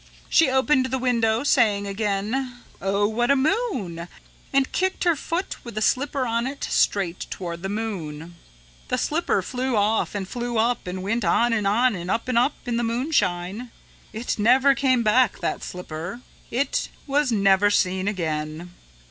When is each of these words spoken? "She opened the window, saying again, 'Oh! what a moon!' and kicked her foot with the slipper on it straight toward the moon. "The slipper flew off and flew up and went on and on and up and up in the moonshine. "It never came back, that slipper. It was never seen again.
"She 0.29 0.49
opened 0.49 0.87
the 0.87 0.97
window, 0.97 1.43
saying 1.43 1.85
again, 1.85 2.55
'Oh! 2.81 3.07
what 3.07 3.29
a 3.29 3.35
moon!' 3.35 4.07
and 4.51 4.71
kicked 4.71 5.03
her 5.03 5.15
foot 5.15 5.57
with 5.63 5.75
the 5.75 5.81
slipper 5.83 6.25
on 6.25 6.47
it 6.47 6.63
straight 6.63 7.27
toward 7.29 7.61
the 7.61 7.69
moon. 7.69 8.35
"The 8.87 8.97
slipper 8.97 9.43
flew 9.43 9.75
off 9.77 10.15
and 10.15 10.27
flew 10.27 10.57
up 10.57 10.87
and 10.87 11.03
went 11.03 11.23
on 11.23 11.53
and 11.53 11.67
on 11.67 11.93
and 11.93 12.09
up 12.09 12.27
and 12.27 12.35
up 12.35 12.55
in 12.67 12.77
the 12.77 12.83
moonshine. 12.83 13.69
"It 14.11 14.39
never 14.39 14.73
came 14.73 15.03
back, 15.03 15.37
that 15.37 15.61
slipper. 15.63 16.21
It 16.49 16.89
was 17.05 17.31
never 17.31 17.69
seen 17.69 18.07
again. 18.07 18.71